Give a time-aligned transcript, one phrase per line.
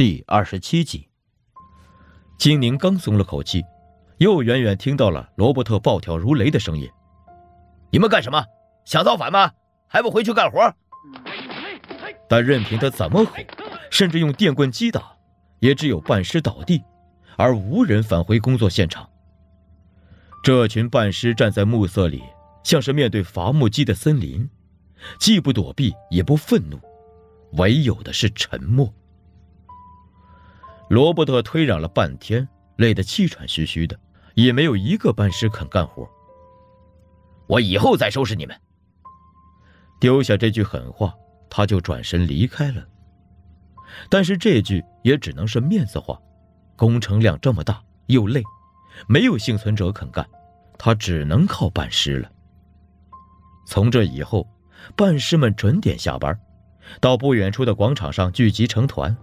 [0.00, 1.10] 第二十七集，
[2.38, 3.62] 金宁刚松了口气，
[4.16, 6.88] 又远远听到了罗伯特暴跳如雷的声音
[7.92, 8.42] ：“你们干什么？
[8.86, 9.52] 想造反吗？
[9.86, 10.74] 还不回去干活？”
[12.30, 13.30] 但任凭他怎么吼，
[13.90, 15.14] 甚至用电棍击打，
[15.58, 16.82] 也只有半尸倒地，
[17.36, 19.06] 而无人返回工作现场。
[20.42, 22.22] 这群半尸站在暮色里，
[22.64, 24.48] 像是面对伐木机的森林，
[25.18, 26.80] 既不躲避，也不愤怒，
[27.58, 28.90] 唯有的是沉默。
[30.90, 33.96] 罗伯特推攘了半天，累得气喘吁吁的，
[34.34, 36.04] 也没有一个班师肯干活。
[37.46, 38.60] 我以后再收拾你们。
[40.00, 41.14] 丢下这句狠话，
[41.48, 42.84] 他就转身离开了。
[44.08, 46.20] 但是这句也只能是面子话，
[46.74, 48.42] 工程量这么大又累，
[49.06, 50.28] 没有幸存者肯干，
[50.76, 52.28] 他只能靠办师了。
[53.64, 54.44] 从这以后，
[54.96, 56.36] 办师们准点下班，
[57.00, 59.16] 到不远处的广场上聚集成团。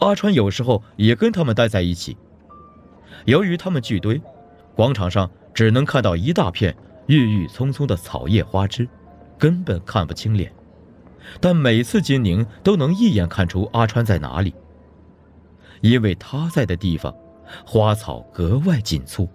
[0.00, 2.16] 阿川有时候也跟他们待在一起。
[3.24, 4.20] 由于他们聚堆，
[4.74, 6.76] 广场上只能看到一大片
[7.06, 8.88] 郁郁葱葱的草叶花枝，
[9.36, 10.52] 根本看不清脸。
[11.40, 14.54] 但每次金宁都能一眼看出阿川在哪里，
[15.80, 17.14] 因为他在的地方，
[17.66, 19.28] 花草格外紧簇。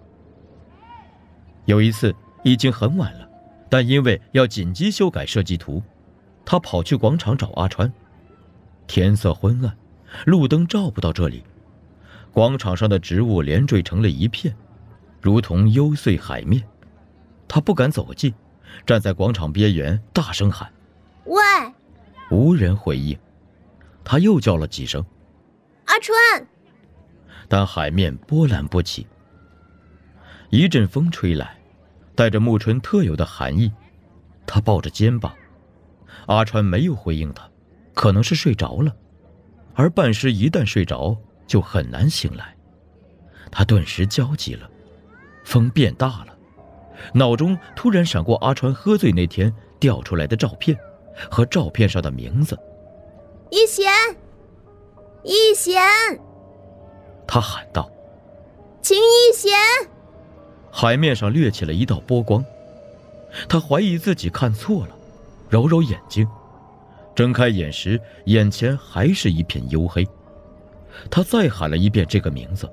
[1.66, 3.28] 有一次已经很晚了，
[3.68, 5.82] 但因为要紧急修改设计图，
[6.44, 7.92] 他跑去广场找阿川。
[8.86, 9.76] 天色昏暗。
[10.24, 11.44] 路灯照不到这里，
[12.32, 14.56] 广场上的植物连缀成了一片，
[15.20, 16.62] 如同幽邃海面。
[17.46, 18.32] 他不敢走近，
[18.86, 20.72] 站在广场边缘，大声喊
[21.26, 21.36] ：“喂！”
[22.30, 23.16] 无人回应。
[24.02, 25.04] 他又叫了几声
[25.86, 26.46] ：“阿川！”
[27.48, 29.06] 但海面波澜不起。
[30.50, 31.58] 一阵风吹来，
[32.14, 33.72] 带着暮春特有的寒意。
[34.46, 35.34] 他抱着肩膀，
[36.26, 37.48] 阿川没有回应他，
[37.92, 38.94] 可能是睡着了。
[39.74, 42.54] 而半尸一旦睡着，就很难醒来。
[43.50, 44.68] 他顿时焦急了，
[45.44, 46.36] 风变大了，
[47.12, 50.76] 脑中突然闪过阿川喝醉那天掉出来的照片，
[51.30, 52.58] 和照片上的名字。
[53.50, 53.92] 一贤，
[55.22, 55.80] 一贤，
[57.26, 57.90] 他喊道
[58.82, 59.52] ：“秦一贤。”
[60.72, 62.44] 海面上掠起了一道波光，
[63.48, 64.96] 他怀疑自己看错了，
[65.48, 66.28] 揉揉眼睛。
[67.14, 70.06] 睁开眼时，眼前还是一片黝黑。
[71.10, 72.70] 他再喊了一遍这个名字，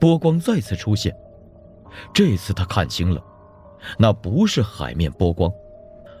[0.00, 1.14] 波光再次出现。
[2.14, 3.22] 这次他看清了，
[3.98, 5.52] 那不是海面波光，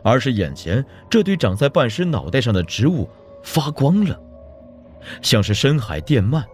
[0.02, 3.08] 而是眼前这堆长在半尸脑袋上的植物
[3.42, 4.20] 发光了，
[5.22, 6.44] 像是深海电鳗，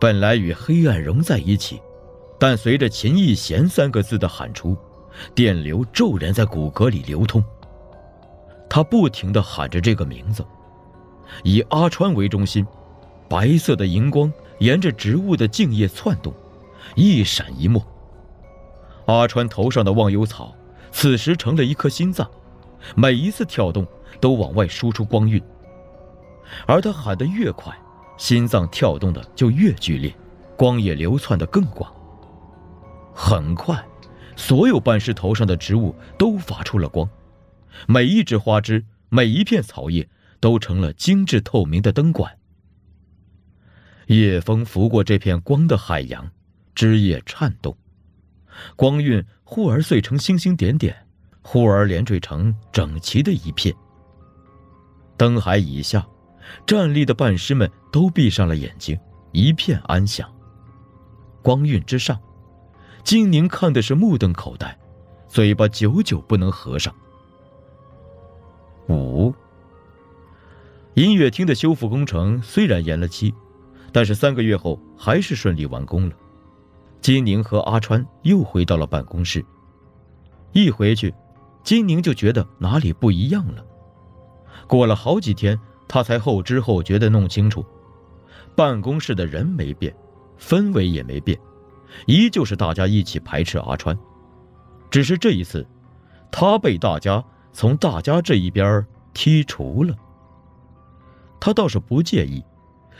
[0.00, 1.80] 本来与黑暗融在一起，
[2.38, 4.76] 但随着“秦义贤”三个字的喊出，
[5.34, 7.44] 电流骤然在骨骼里流通。
[8.70, 10.46] 他不停地喊着这个名字，
[11.42, 12.64] 以阿川为中心，
[13.28, 16.32] 白色的荧光沿着植物的茎叶窜动，
[16.94, 17.84] 一闪一没。
[19.06, 20.54] 阿川头上的忘忧草
[20.92, 22.30] 此时成了一颗心脏，
[22.94, 23.84] 每一次跳动
[24.20, 25.42] 都往外输出光晕。
[26.64, 27.76] 而他喊得越快，
[28.16, 30.14] 心脏跳动的就越剧烈，
[30.56, 31.92] 光也流窜得更广。
[33.12, 33.84] 很快，
[34.36, 37.08] 所有半尸头上的植物都发出了光。
[37.86, 40.08] 每一只花枝，每一片草叶，
[40.40, 42.36] 都成了精致透明的灯管。
[44.06, 46.30] 夜风拂过这片光的海洋，
[46.74, 47.76] 枝叶颤动，
[48.74, 51.06] 光晕忽而碎成星星点点，
[51.42, 53.74] 忽而连缀成整齐的一片。
[55.16, 56.06] 灯海以下，
[56.66, 58.98] 站立的半尸们都闭上了眼睛，
[59.32, 60.28] 一片安详。
[61.42, 62.18] 光晕之上，
[63.04, 64.76] 金宁看的是目瞪口呆，
[65.28, 66.94] 嘴巴久久不能合上。
[68.90, 69.32] 五
[70.94, 73.32] 音乐厅的修复工程虽然延了期，
[73.92, 76.16] 但是三个月后还是顺利完工了。
[77.00, 79.44] 金宁和阿川又回到了办公室，
[80.52, 81.14] 一回去，
[81.62, 83.64] 金宁就觉得哪里不一样了。
[84.66, 87.64] 过了好几天，他才后知后觉的弄清楚，
[88.56, 89.94] 办公室的人没变，
[90.36, 91.38] 氛围也没变，
[92.06, 93.96] 依旧是大家一起排斥阿川，
[94.90, 95.64] 只是这一次，
[96.32, 97.24] 他被大家。
[97.52, 99.94] 从大家这一边剔除了，
[101.38, 102.42] 他倒是不介意。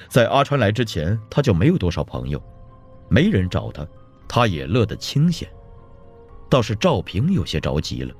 [0.08, 2.42] 在阿川来之前，他就没有多少朋友，
[3.08, 3.86] 没人找他，
[4.26, 5.48] 他也乐得清闲。
[6.48, 8.14] 倒是赵平有些着急了。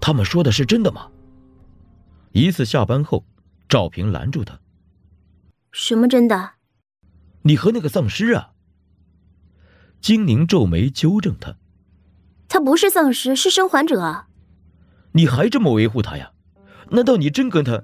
[0.00, 1.10] 他们说的是真的吗？
[2.32, 3.24] 一次下班后，
[3.68, 4.58] 赵平拦住他
[5.72, 6.52] ：“什么真的？
[7.42, 8.52] 你和那个丧尸啊？”
[10.00, 11.56] 金宁皱眉纠正他
[12.48, 14.26] ：“他不是丧尸，是生还者。”
[15.12, 16.30] 你还这么维护他呀？
[16.90, 17.82] 难道你真跟他？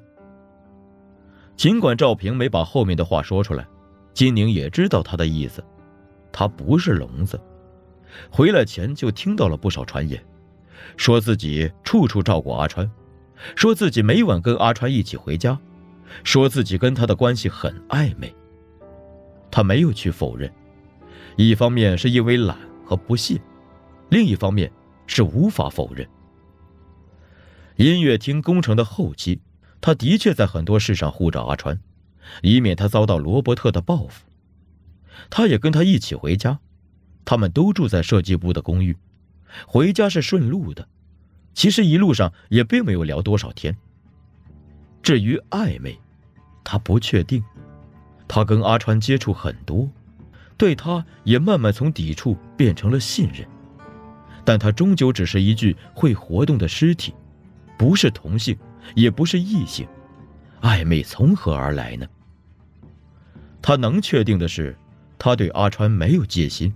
[1.57, 3.67] 尽管赵平没把后面的话说出来，
[4.15, 5.65] 金宁也知道他的意思。
[6.31, 7.41] 他不是聋子，
[8.31, 10.23] 回来前就听到了不少传言，
[10.97, 12.89] 说自己处处照顾阿川，
[13.57, 15.59] 说自己每晚跟阿川一起回家，
[16.23, 18.33] 说自己跟他的关系很暧昧。
[19.51, 20.53] 他没有去否认，
[21.37, 23.41] 一方面是因为懒和不屑，
[24.11, 24.71] 另一方面
[25.07, 26.07] 是无法否认。
[27.79, 29.41] 音乐厅工程的后期，
[29.81, 31.79] 他的确在很多事上护着阿川，
[32.43, 34.25] 以免他遭到罗伯特的报复。
[35.31, 36.59] 他也跟他一起回家，
[37.25, 38.97] 他们都住在设计部的公寓，
[39.65, 40.89] 回家是顺路的。
[41.55, 43.77] 其实一路上也并没有聊多少天。
[45.01, 45.97] 至于暧昧，
[46.65, 47.41] 他不确定。
[48.27, 49.89] 他跟阿川接触很多，
[50.57, 53.47] 对他也慢慢从抵触变成了信任，
[54.45, 57.15] 但他终究只是一具会活动的尸体，
[57.79, 58.59] 不是同性，
[58.95, 59.87] 也不是异性，
[60.61, 62.07] 暧昧从何而来呢？
[63.63, 64.77] 他能确定的是，
[65.17, 66.75] 他对阿川没有戒心，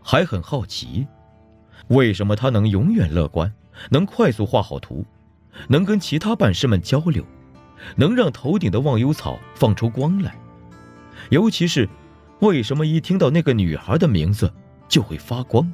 [0.00, 1.06] 还很好奇，
[1.88, 3.52] 为什么他能永远乐观，
[3.90, 5.04] 能快速画好图，
[5.68, 7.24] 能跟其他办事们交流，
[7.96, 10.36] 能让头顶的忘忧草放出光来。
[11.30, 11.88] 尤其是，
[12.40, 14.52] 为什么一听到那个女孩的名字
[14.88, 15.72] 就会发光？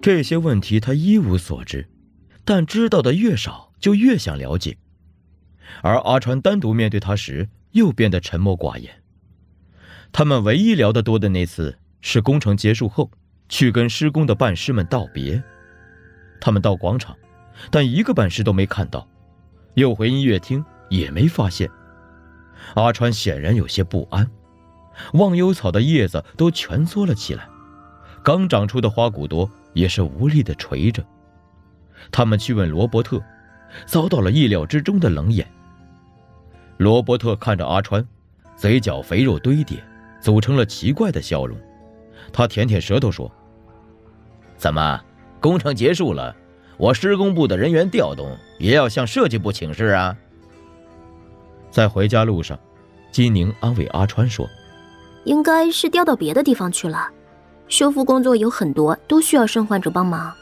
[0.00, 1.86] 这些问题他一无所知，
[2.48, 4.78] 但知道的越少，就越想了解。
[5.82, 9.02] 而阿川单独面对他时，又变得沉默寡言。
[10.12, 13.10] 他们唯一聊得多的那次，是工程结束后
[13.50, 15.42] 去跟施工的办师们道别。
[16.40, 17.14] 他们到广场，
[17.70, 19.06] 但一个办师都没看到；
[19.74, 21.68] 又回音乐厅，也没发现。
[22.76, 24.26] 阿川显然有些不安，
[25.12, 27.46] 忘忧草的叶子都蜷缩了起来，
[28.22, 31.04] 刚长出的花骨朵也是无力的垂着。
[32.10, 33.22] 他们去问罗伯特，
[33.86, 35.46] 遭到了意料之中的冷眼。
[36.78, 38.06] 罗伯特看着阿川，
[38.56, 39.82] 嘴角肥肉堆叠，
[40.20, 41.58] 组成了奇怪的笑容。
[42.32, 43.30] 他舔舔舌头说
[44.56, 45.00] ：“怎么，
[45.40, 46.34] 工程结束了，
[46.76, 50.16] 我施工部的人员调动也要向设计部请示啊？”
[51.70, 52.58] 在回家路上，
[53.10, 54.48] 金宁安慰阿川说
[55.24, 57.08] ：“应该是调到别的地方去了，
[57.68, 60.32] 修复工作有很多，都需要生患者帮忙。”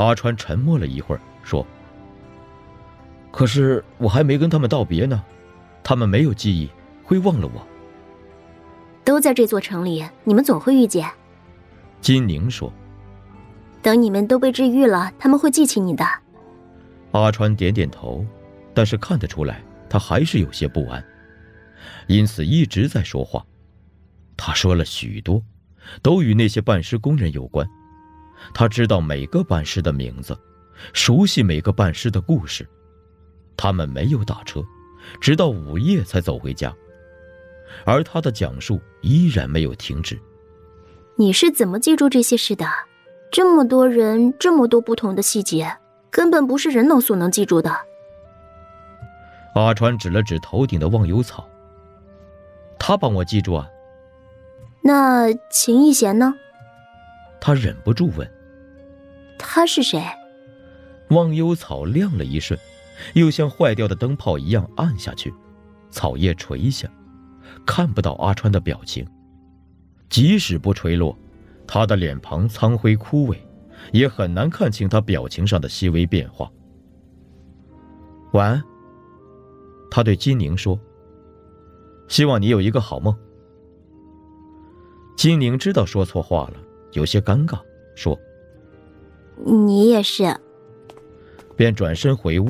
[0.00, 1.66] 阿川沉默了一会儿，说
[3.30, 5.22] ：“可是我还没跟他们道别呢，
[5.82, 6.70] 他们没有记忆，
[7.04, 7.66] 会忘了我。”
[9.04, 11.06] 都在这座城里，你们总会遇见。”
[12.00, 12.72] 金宁说
[13.82, 16.04] ：“等你们都被治愈了，他们会记起你的。”
[17.12, 18.24] 阿川点点头，
[18.72, 19.62] 但是看得出来。
[19.90, 21.04] 他还是有些不安，
[22.06, 23.44] 因此一直在说话。
[24.36, 25.42] 他说了许多，
[26.00, 27.68] 都与那些办事工人有关。
[28.52, 30.36] 他知道每个办事的名字，
[30.92, 32.68] 熟悉每个办事的故事。
[33.56, 34.62] 他们没有打车，
[35.20, 36.74] 直到午夜才走回家。
[37.84, 40.18] 而他的讲述依然没有停止。
[41.16, 42.66] 你是怎么记住这些事的？
[43.30, 45.76] 这么多人，这么多不同的细节，
[46.10, 47.70] 根本不是人脑所能记住的。
[49.54, 51.46] 阿川指了指头顶的忘忧草。
[52.78, 53.68] 他帮我记住啊。
[54.82, 56.34] 那秦逸贤呢？
[57.40, 58.30] 他忍不住问。
[59.38, 60.02] 他是谁？
[61.08, 62.58] 忘忧草亮了一瞬，
[63.14, 65.32] 又像坏掉的灯泡一样暗下去，
[65.90, 66.88] 草叶垂下，
[67.66, 69.06] 看不到阿川的表情。
[70.08, 71.16] 即使不垂落，
[71.66, 73.38] 他的脸庞苍灰枯萎，
[73.92, 76.50] 也很难看清他表情上的细微变化。
[78.32, 78.62] 晚安。
[79.90, 80.78] 他对金宁说
[82.06, 83.16] ：“希望你有一个好梦。”
[85.18, 86.54] 金宁知道说错话了，
[86.92, 87.60] 有些尴尬，
[87.94, 88.18] 说
[89.44, 90.34] ：“你也是。”
[91.56, 92.48] 便转身回屋，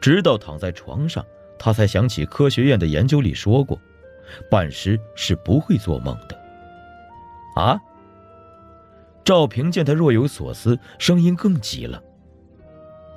[0.00, 1.24] 直到躺在床上，
[1.58, 3.78] 他才想起科学院的研究里说过，
[4.50, 6.36] 半尸是不会做梦的。
[7.54, 7.80] 啊！
[9.24, 12.02] 赵平见他若有所思，声音更急了：“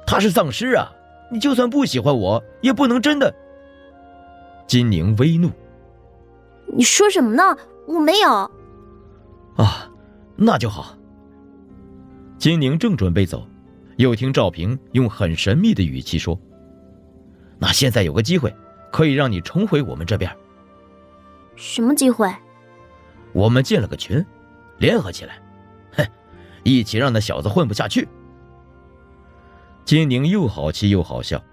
[0.08, 0.92] 他是丧尸啊！”
[1.32, 3.32] 你就算不喜欢我，也不能真的。
[4.66, 5.52] 金宁微怒
[6.74, 7.56] ：“你说什么呢？
[7.86, 8.30] 我没有。”
[9.58, 9.92] 啊，
[10.42, 10.96] 那就好。
[12.38, 13.46] 金宁正准备走，
[13.98, 16.40] 又听赵平用很神秘的语气说
[17.60, 18.56] ：“那现在有个机会，
[18.90, 20.34] 可以让你重回我们这边。”
[21.58, 22.34] 什么机会？
[23.34, 24.26] 我们建了个群，
[24.78, 25.42] 联合起来，
[25.92, 26.08] 哼，
[26.64, 28.08] 一起让那小子混不下去。
[29.84, 31.44] 金宁又好气又好笑，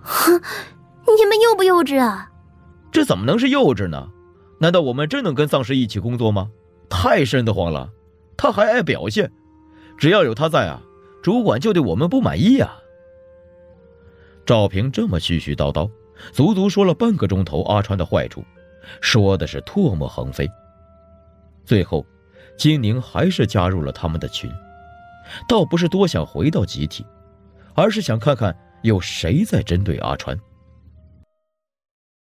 [0.00, 0.40] 哼，
[1.18, 2.30] 你们幼不幼稚啊？
[2.90, 4.08] 这怎么能是幼稚呢？
[4.58, 6.48] 难道我们真能跟丧尸一起工作吗？
[6.90, 7.90] 太瘆得慌了！
[8.36, 9.30] 他还爱表现，
[9.96, 10.82] 只要有他在啊，
[11.22, 12.76] 主管就对我们不满意啊。
[14.44, 15.88] 赵平这么絮絮叨叨，
[16.32, 18.42] 足足说了半个钟头阿川的坏处，
[19.00, 20.50] 说的是唾沫横飞。
[21.64, 22.04] 最后，
[22.56, 24.50] 金宁还是加入了他们的群，
[25.48, 27.06] 倒不是多想回到集体，
[27.74, 30.36] 而是想看看有谁在针对阿川。